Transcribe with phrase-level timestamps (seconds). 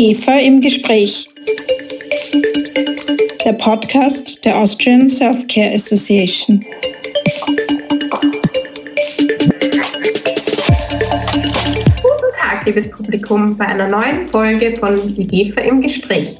[0.00, 1.28] IGEFA im Gespräch.
[3.44, 6.64] Der Podcast der Austrian Self-Care Association.
[12.00, 16.34] Guten Tag, liebes Publikum, bei einer neuen Folge von IGEFA im Gespräch.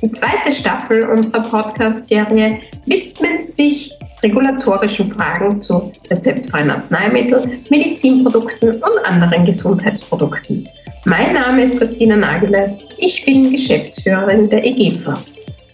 [0.00, 3.92] Die zweite Staffel unserer Podcast-Serie widmet sich
[4.24, 10.66] regulatorischen Fragen zu rezeptfreien Arzneimitteln, Medizinprodukten und anderen Gesundheitsprodukten.
[11.04, 12.76] Mein Name ist Christina Nagele.
[12.98, 15.16] Ich bin Geschäftsführerin der EGFA.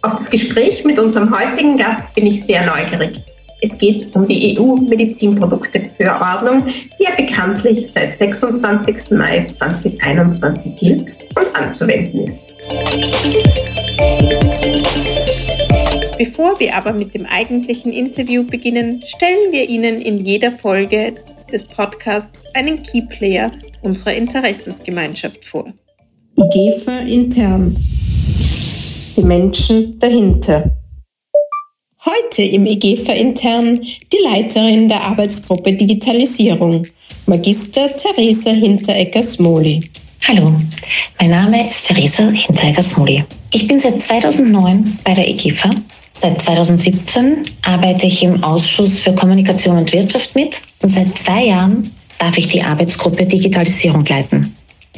[0.03, 3.23] Auf das Gespräch mit unserem heutigen Gast bin ich sehr neugierig.
[3.63, 9.11] Es geht um die EU-Medizinprodukteverordnung, die ja bekanntlich seit 26.
[9.11, 11.05] Mai 2021 gilt
[11.37, 12.57] und anzuwenden ist.
[16.41, 21.15] Bevor wir aber mit dem eigentlichen Interview beginnen, stellen wir Ihnen in jeder Folge
[21.53, 23.51] des Podcasts einen Keyplayer
[23.83, 25.71] unserer Interessensgemeinschaft vor.
[26.39, 27.77] IGEFA intern.
[29.19, 30.71] Die Menschen dahinter.
[32.07, 36.87] Heute im IGEFA intern die Leiterin der Arbeitsgruppe Digitalisierung,
[37.27, 39.91] Magister Theresa Hinteregger-Smoli.
[40.27, 40.57] Hallo,
[41.21, 43.27] mein Name ist Theresa Hinteregger-Smoli.
[43.53, 45.71] Ich bin seit 2009 bei der IGEFA
[46.23, 51.95] Seit 2017 arbeite ich im Ausschuss für Kommunikation und Wirtschaft mit und seit zwei Jahren
[52.19, 54.55] darf ich die Arbeitsgruppe Digitalisierung leiten.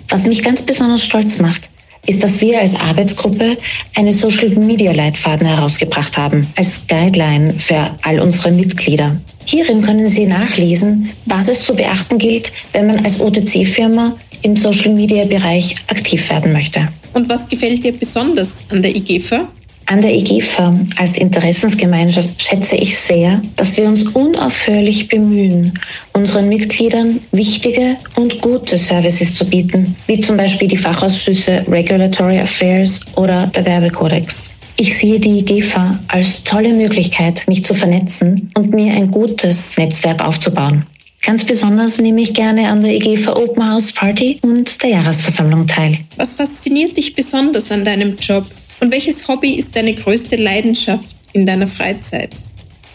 [0.08, 1.70] Was mich ganz besonders stolz macht,
[2.08, 3.56] ist, dass wir als Arbeitsgruppe
[3.94, 9.16] eine Social Media Leitfaden herausgebracht haben, als Guideline für all unsere Mitglieder.
[9.44, 14.92] Hierin können Sie nachlesen, was es zu beachten gilt, wenn man als OTC-Firma im Social
[14.92, 16.88] Media Bereich aktiv werden möchte.
[17.14, 19.46] Und was gefällt dir besonders an der IGFA?
[19.92, 25.78] An der EGFA als Interessensgemeinschaft schätze ich sehr, dass wir uns unaufhörlich bemühen,
[26.14, 33.00] unseren Mitgliedern wichtige und gute Services zu bieten, wie zum Beispiel die Fachausschüsse Regulatory Affairs
[33.16, 34.54] oder der Werbekodex.
[34.78, 40.26] Ich sehe die EGFA als tolle Möglichkeit, mich zu vernetzen und mir ein gutes Netzwerk
[40.26, 40.86] aufzubauen.
[41.20, 45.98] Ganz besonders nehme ich gerne an der EGFA Open House Party und der Jahresversammlung teil.
[46.16, 48.46] Was fasziniert dich besonders an deinem Job?
[48.82, 52.30] Und welches Hobby ist deine größte Leidenschaft in deiner Freizeit?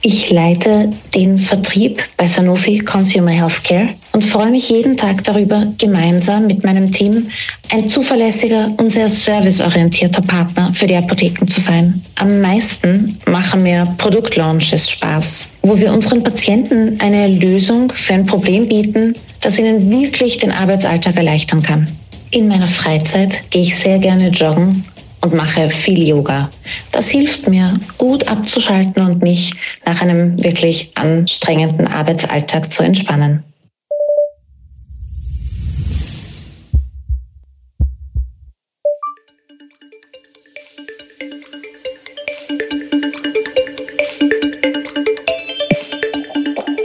[0.01, 6.45] Ich leite den Vertrieb bei Sanofi Consumer Healthcare und freue mich jeden Tag darüber, gemeinsam
[6.45, 7.29] mit meinem Team
[7.71, 12.03] ein zuverlässiger und sehr serviceorientierter Partner für die Apotheken zu sein.
[12.15, 18.67] Am meisten machen mir Produktlaunches Spaß, wo wir unseren Patienten eine Lösung für ein Problem
[18.67, 21.87] bieten, das ihnen wirklich den Arbeitsalltag erleichtern kann.
[22.31, 24.83] In meiner Freizeit gehe ich sehr gerne joggen
[25.21, 26.49] und mache viel Yoga.
[26.91, 29.53] Das hilft mir, gut abzuschalten und mich
[29.85, 33.43] nach einem wirklich anstrengenden Arbeitsalltag zu entspannen.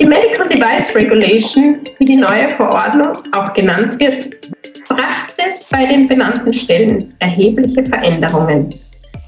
[0.00, 4.41] Die Medical Device Regulation, wie die neue Verordnung auch genannt wird,
[5.72, 8.68] bei den benannten Stellen erhebliche Veränderungen.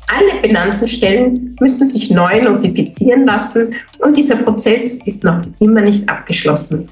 [0.06, 6.09] Alle benannten Stellen müssen sich neu notifizieren lassen und dieser Prozess ist noch immer nicht
[6.09, 6.88] abgeschlossen.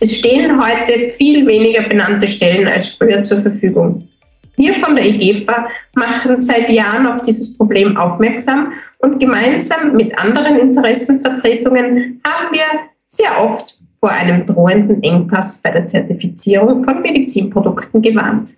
[0.00, 4.08] Es stehen heute viel weniger benannte Stellen als früher zur Verfügung.
[4.56, 10.58] Wir von der IGEFA machen seit Jahren auf dieses Problem aufmerksam und gemeinsam mit anderen
[10.58, 12.64] Interessenvertretungen haben wir
[13.06, 18.54] sehr oft vor einem drohenden Engpass bei der Zertifizierung von Medizinprodukten gewarnt.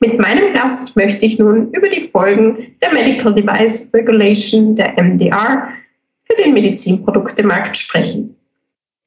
[0.00, 5.68] Mit meinem Gast möchte ich nun über die Folgen der Medical Device Regulation, der MDR,
[6.24, 8.36] für den Medizinproduktemarkt sprechen.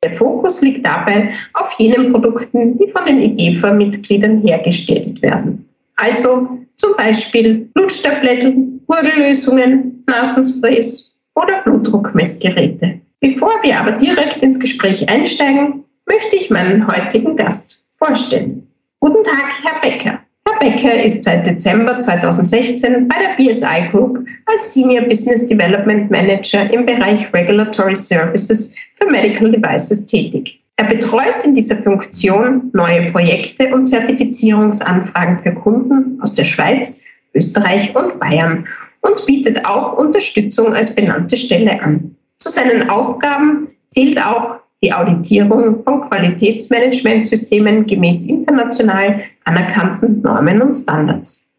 [0.03, 5.67] Der Fokus liegt dabei auf jenen Produkten, die von den EGFA-Mitgliedern hergestellt werden.
[5.95, 13.01] Also zum Beispiel Bluttabletten, Gurgellösungen, Nasensprays oder Blutdruckmessgeräte.
[13.19, 18.67] Bevor wir aber direkt ins Gespräch einsteigen, möchte ich meinen heutigen Gast vorstellen.
[18.99, 20.19] Guten Tag, Herr Becker.
[20.47, 26.71] Herr Becker ist seit Dezember 2016 bei der BSI Group als Senior Business Development Manager
[26.71, 30.63] im Bereich Regulatory Services für Medical Devices tätig.
[30.77, 37.03] Er betreut in dieser Funktion neue Projekte und Zertifizierungsanfragen für Kunden aus der Schweiz,
[37.33, 38.65] Österreich und Bayern
[39.01, 42.15] und bietet auch Unterstützung als benannte Stelle an.
[42.39, 51.49] Zu seinen Aufgaben zählt auch die Auditierung von Qualitätsmanagementsystemen gemäß international anerkannten Normen und Standards.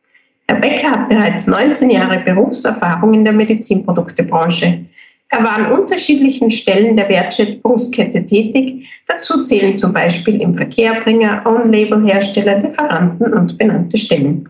[0.46, 4.86] Herr Becker hat bereits 19 Jahre Berufserfahrung in der Medizinproduktebranche.
[5.30, 8.88] Er war an unterschiedlichen Stellen der Wertschöpfungskette tätig.
[9.06, 14.48] Dazu zählen zum Beispiel im Verkehrbringer, Own-Label-Hersteller, Lieferanten und benannte Stellen.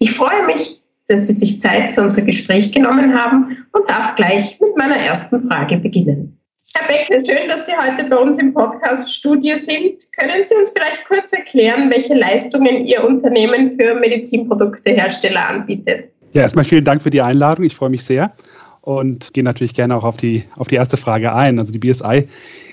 [0.00, 4.58] Ich freue mich, dass Sie sich Zeit für unser Gespräch genommen haben und darf gleich
[4.60, 6.37] mit meiner ersten Frage beginnen.
[6.74, 10.12] Herr Beckner, schön, dass Sie heute bei uns im Podcast-Studio sind.
[10.12, 16.10] Können Sie uns vielleicht kurz erklären, welche Leistungen Ihr Unternehmen für Medizinproduktehersteller anbietet?
[16.34, 17.64] Ja, erstmal vielen Dank für die Einladung.
[17.64, 18.32] Ich freue mich sehr
[18.82, 21.58] und gehe natürlich gerne auch auf die, auf die erste Frage ein.
[21.58, 22.28] Also die BSI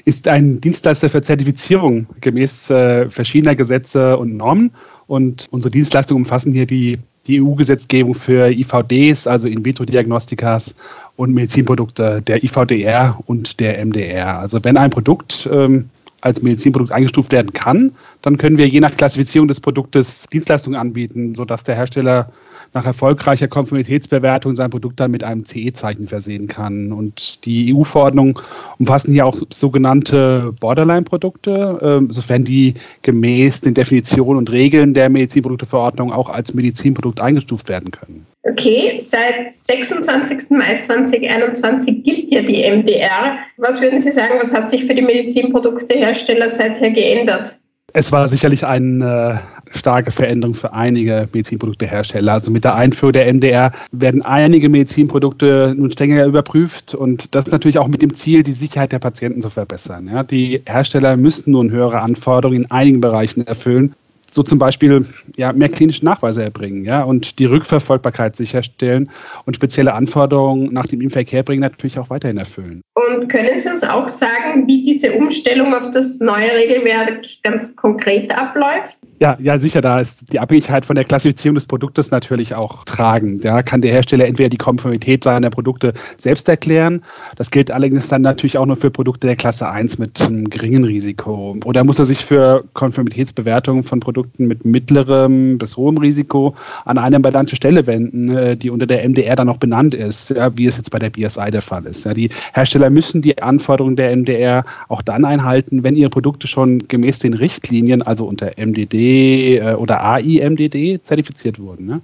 [0.05, 4.71] ist ein Dienstleister für Zertifizierung gemäß äh, verschiedener Gesetze und Normen.
[5.07, 10.75] Und unsere Dienstleistungen umfassen hier die, die EU-Gesetzgebung für IVDs, also In-vitro-Diagnostikas
[11.17, 14.39] und Medizinprodukte der IVDR und der MDR.
[14.39, 15.89] Also wenn ein Produkt ähm,
[16.21, 17.91] als Medizinprodukt eingestuft werden kann,
[18.21, 22.31] dann können wir je nach Klassifizierung des Produktes Dienstleistungen anbieten, sodass der Hersteller
[22.73, 26.91] nach erfolgreicher Konformitätsbewertung sein Produkt dann mit einem CE-Zeichen versehen kann.
[26.91, 28.35] Und die EU-Verordnungen
[28.79, 32.73] umfassen hier auch sogenannte Borderline-Produkte, äh, sofern die
[33.03, 38.25] gemäß den Definitionen und Regeln der Medizinprodukteverordnung auch als Medizinprodukt eingestuft werden können.
[38.47, 40.51] Okay, seit 26.
[40.51, 43.39] Mai 2021 gilt ja die MDR.
[43.57, 47.57] Was würden Sie sagen, was hat sich für die Medizinproduktehersteller seither geändert?
[47.93, 49.41] Es war sicherlich eine
[49.73, 52.33] äh, starke Veränderung für einige Medizinproduktehersteller.
[52.33, 57.79] Also mit der Einführung der MDR werden einige Medizinprodukte nun strenger überprüft und das natürlich
[57.79, 60.07] auch mit dem Ziel, die Sicherheit der Patienten zu verbessern.
[60.11, 63.95] Ja, die Hersteller müssen nun höhere Anforderungen in einigen Bereichen erfüllen
[64.35, 65.05] so zum Beispiel
[65.37, 69.09] ja, mehr klinische Nachweise erbringen ja, und die Rückverfolgbarkeit sicherstellen
[69.45, 72.81] und spezielle Anforderungen nach dem Impfverkehr bringen natürlich auch weiterhin erfüllen.
[72.95, 78.37] Und können Sie uns auch sagen, wie diese Umstellung auf das neue Regelwerk ganz konkret
[78.37, 78.97] abläuft?
[79.17, 83.45] Ja, ja, sicher, da ist die Abhängigkeit von der Klassifizierung des Produktes natürlich auch tragend.
[83.45, 87.01] Da kann der Hersteller entweder die Konformität seiner Produkte selbst erklären.
[87.37, 90.83] Das gilt allerdings dann natürlich auch nur für Produkte der Klasse 1 mit einem geringen
[90.83, 91.55] Risiko.
[91.63, 96.53] Oder muss er sich für Konformitätsbewertungen von Produkten mit mittlerem bis hohem Risiko
[96.83, 100.65] an eine benannte Stelle wenden, äh, die unter der MDR dann noch benannt ist, wie
[100.65, 102.05] es jetzt bei der BSI der Fall ist.
[102.17, 107.19] Die Hersteller müssen die Anforderungen der MDR auch dann einhalten, wenn ihre Produkte schon gemäß
[107.19, 111.85] den Richtlinien, also unter MDD, äh, oder AIMDD zertifiziert wurden.
[111.85, 112.01] Ne?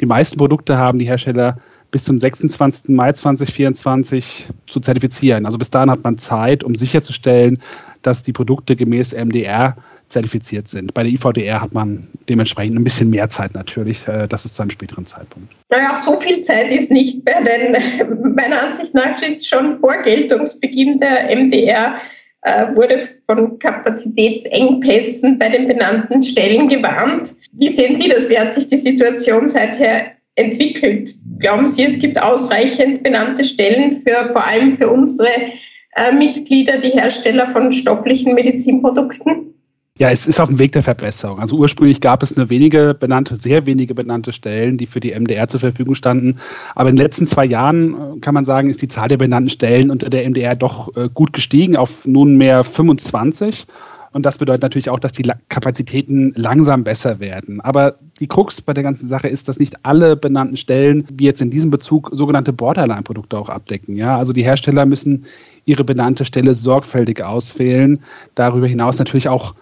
[0.00, 1.58] Die meisten Produkte haben die Hersteller
[1.90, 2.88] bis zum 26.
[2.88, 5.46] Mai 2024 zu zertifizieren.
[5.46, 7.60] Also bis dahin hat man Zeit, um sicherzustellen,
[8.00, 9.76] dass die Produkte gemäß MDR
[10.08, 10.94] zertifiziert sind.
[10.94, 14.06] Bei der IVDR hat man dementsprechend ein bisschen mehr Zeit natürlich.
[14.06, 15.52] Äh, das ist zu einem späteren Zeitpunkt.
[15.70, 21.00] Naja, so viel Zeit ist nicht mehr, denn meiner Ansicht nach ist schon vor Geltungsbeginn
[21.00, 21.96] der MDR
[22.74, 27.34] wurde von Kapazitätsengpässen bei den benannten Stellen gewarnt.
[27.52, 28.28] Wie sehen Sie das?
[28.28, 31.14] Wie hat sich die Situation seither entwickelt?
[31.38, 35.28] Glauben Sie, es gibt ausreichend benannte Stellen für vor allem für unsere
[35.96, 39.51] äh, Mitglieder, die Hersteller von stofflichen Medizinprodukten?
[40.02, 41.38] Ja, es ist auf dem Weg der Verbesserung.
[41.38, 45.46] Also ursprünglich gab es nur wenige benannte, sehr wenige benannte Stellen, die für die MDR
[45.46, 46.40] zur Verfügung standen.
[46.74, 49.48] Aber in den letzten zwei Jahren äh, kann man sagen, ist die Zahl der benannten
[49.48, 53.68] Stellen unter der MDR doch äh, gut gestiegen auf nunmehr 25.
[54.10, 57.60] Und das bedeutet natürlich auch, dass die Kapazitäten langsam besser werden.
[57.60, 61.40] Aber die Krux bei der ganzen Sache ist, dass nicht alle benannten Stellen, wie jetzt
[61.40, 63.94] in diesem Bezug, sogenannte Borderline-Produkte auch abdecken.
[63.94, 65.26] Ja, also die Hersteller müssen
[65.64, 68.00] ihre benannte Stelle sorgfältig auswählen.
[68.34, 69.54] Darüber hinaus natürlich auch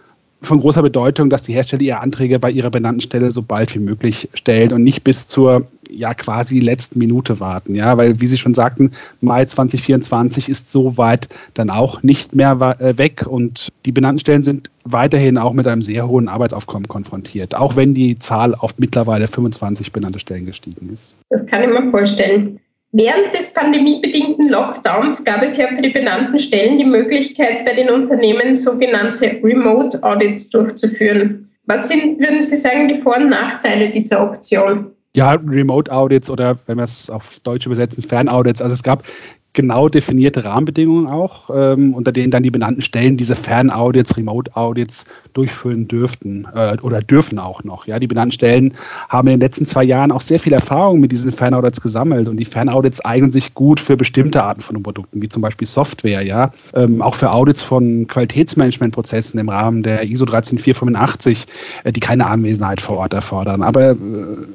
[0.42, 3.80] von großer Bedeutung, dass die Hersteller ihre Anträge bei ihrer benannten Stelle so bald wie
[3.80, 8.38] möglich stellen und nicht bis zur ja quasi letzten Minute warten, ja, weil wie Sie
[8.38, 14.20] schon sagten, Mai 2024 ist soweit dann auch nicht mehr äh, weg und die benannten
[14.20, 18.78] Stellen sind weiterhin auch mit einem sehr hohen Arbeitsaufkommen konfrontiert, auch wenn die Zahl auf
[18.78, 21.14] mittlerweile 25 benannte Stellen gestiegen ist.
[21.28, 22.60] Das kann ich mir vorstellen.
[22.92, 27.88] Während des pandemiebedingten Lockdowns gab es ja für die benannten Stellen die Möglichkeit, bei den
[27.88, 31.48] Unternehmen sogenannte Remote Audits durchzuführen.
[31.66, 34.90] Was sind, würden Sie sagen, die Vor- und Nachteile dieser Option?
[35.14, 38.60] Ja, Remote Audits oder wenn wir es auf Deutsch übersetzen, Fernaudits.
[38.60, 39.04] Also es gab
[39.52, 45.88] genau definierte Rahmenbedingungen auch, ähm, unter denen dann die benannten Stellen diese Fernaudits, Remote-Audits durchführen
[45.88, 47.86] dürften äh, oder dürfen auch noch.
[47.86, 48.74] Ja, die benannten Stellen
[49.08, 52.36] haben in den letzten zwei Jahren auch sehr viel Erfahrung mit diesen Fernaudits gesammelt und
[52.36, 56.52] die Fernaudits eignen sich gut für bestimmte Arten von Produkten, wie zum Beispiel Software, ja,
[56.74, 61.46] ähm, auch für Audits von Qualitätsmanagementprozessen im Rahmen der ISO 13485,
[61.84, 63.62] äh, die keine Anwesenheit vor Ort erfordern.
[63.62, 63.96] Aber äh,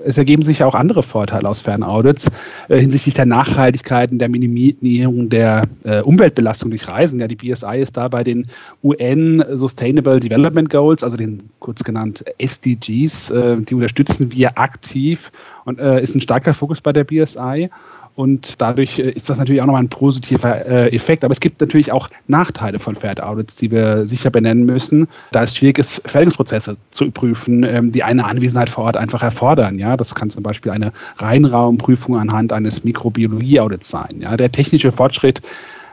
[0.06, 2.32] es ergeben sich auch andere Vorteile aus Fernaudits
[2.70, 7.20] äh, hinsichtlich der Nachhaltigkeit und der Minimierung Minimierung der äh, Umweltbelastung durch Reisen.
[7.20, 8.48] Ja, die BSI ist da bei den
[8.84, 15.32] UN Sustainable Development Goals, also den kurz genannt SDGs, äh, die unterstützen wir aktiv
[15.66, 17.70] und äh, ist ein starker Fokus bei der BSI.
[18.16, 21.24] Und dadurch äh, ist das natürlich auch nochmal ein positiver äh, Effekt.
[21.26, 25.44] Aber es gibt natürlich auch Nachteile von Fair Audits, die wir sicher benennen müssen, da
[25.44, 29.78] es schwierig ist, Fertigungsprozesse zu prüfen, ähm, die eine Anwesenheit vor Ort einfach erfordern.
[29.78, 34.22] Ja, das kann zum Beispiel eine Reinraumprüfung anhand eines Mikrobiologie-Audits sein.
[34.22, 35.42] Ja, der technische Fortschritt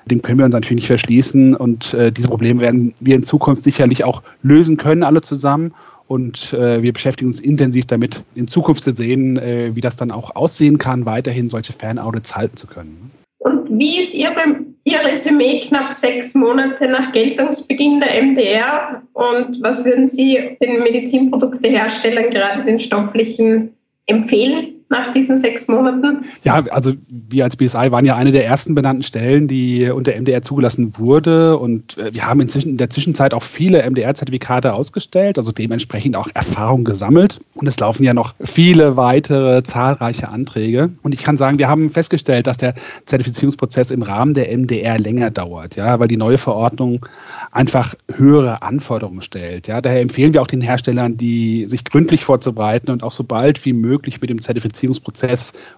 [0.07, 3.62] dem können wir uns natürlich nicht verschließen und äh, diese Probleme werden wir in Zukunft
[3.62, 5.75] sicherlich auch lösen können, alle zusammen.
[6.09, 10.11] Und äh, wir beschäftigen uns intensiv damit, in Zukunft zu sehen, äh, wie das dann
[10.11, 13.11] auch aussehen kann, weiterhin solche Fernaudits halten zu können.
[13.39, 14.31] Und wie ist Ihr,
[14.85, 19.03] Ihr Resümee knapp sechs Monate nach Geltungsbeginn der MDR?
[19.15, 23.75] Und was würden Sie den Medizinprodukteherstellern, gerade den stofflichen,
[24.07, 24.82] empfehlen?
[24.93, 26.25] Nach diesen sechs Monaten?
[26.45, 30.43] Ja, also wir als BSI waren ja eine der ersten benannten Stellen, die unter MDR
[30.43, 31.59] zugelassen wurde.
[31.59, 36.29] Und äh, wir haben inzwischen in der Zwischenzeit auch viele MDR-Zertifikate ausgestellt, also dementsprechend auch
[36.35, 37.41] Erfahrung gesammelt.
[37.55, 40.91] Und es laufen ja noch viele weitere zahlreiche Anträge.
[41.03, 42.75] Und ich kann sagen, wir haben festgestellt, dass der
[43.07, 47.07] Zertifizierungsprozess im Rahmen der MDR länger dauert, ja, weil die neue Verordnung
[47.51, 49.69] einfach höhere Anforderungen stellt.
[49.69, 49.81] Ja.
[49.81, 53.73] Daher empfehlen wir auch den Herstellern, die sich gründlich vorzubereiten und auch so bald wie
[53.73, 54.82] möglich mit dem Zertifizierungsprozess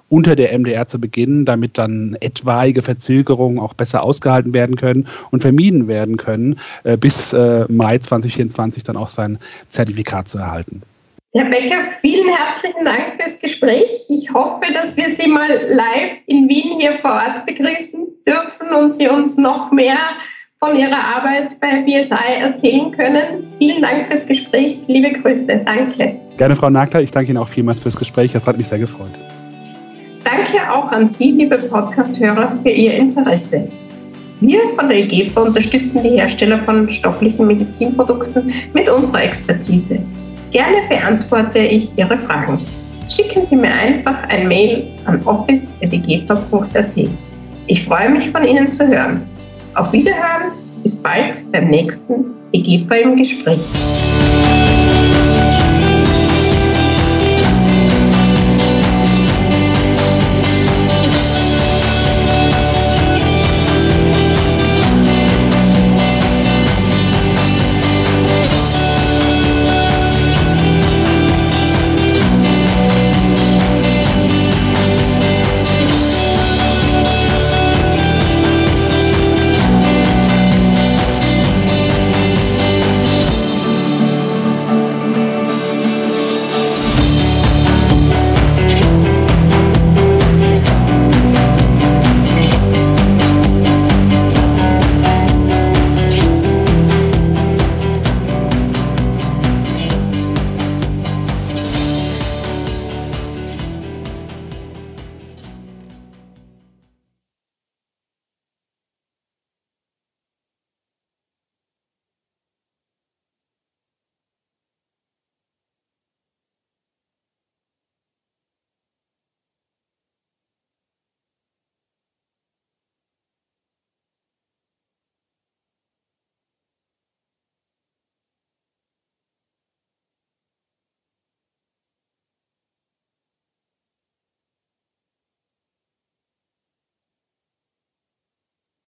[0.08, 5.42] unter der MDR zu beginnen, damit dann etwaige Verzögerungen auch besser ausgehalten werden können und
[5.42, 10.82] vermieden werden können, äh, bis äh, Mai 2024 dann auch sein Zertifikat zu erhalten.
[11.36, 14.06] Herr Becker, vielen herzlichen Dank fürs Gespräch.
[14.08, 18.94] Ich hoffe, dass wir Sie mal live in Wien hier vor Ort begrüßen dürfen und
[18.94, 19.98] Sie uns noch mehr
[20.64, 23.52] von Ihrer Arbeit bei BSI erzählen können.
[23.58, 24.78] Vielen Dank fürs Gespräch.
[24.86, 25.62] Liebe Grüße.
[25.64, 26.16] Danke.
[26.38, 27.02] Gerne, Frau Nagler.
[27.02, 28.32] Ich danke Ihnen auch vielmals fürs Gespräch.
[28.32, 29.10] Das hat mich sehr gefreut.
[30.24, 33.68] Danke auch an Sie, liebe Podcast-Hörer, für Ihr Interesse.
[34.40, 40.02] Wir von der EGFA unterstützen die Hersteller von stofflichen Medizinprodukten mit unserer Expertise.
[40.50, 42.64] Gerne beantworte ich Ihre Fragen.
[43.08, 46.96] Schicken Sie mir einfach ein Mail an office.egefa.at.
[47.66, 49.28] Ich freue mich von Ihnen zu hören.
[49.74, 50.52] Auf Wiederhören,
[50.82, 53.60] bis bald beim nächsten EGFA im Gespräch.